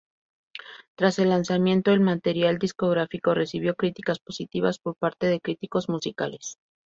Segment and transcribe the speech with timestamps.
[0.95, 6.57] Tras el lanzamiento, el material discográfico recibió críticas positivas por parte de críticos musicales.